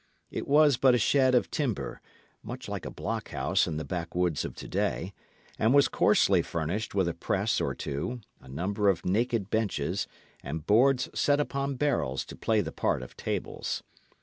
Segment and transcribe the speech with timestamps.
[0.31, 2.01] It was but a shed of timber,
[2.41, 5.13] much like a blockhouse in the backwoods of to day,
[5.59, 10.07] and was coarsely furnished with a press or two, a number of naked benches,
[10.41, 13.83] and boards set upon barrels to play the part of tables.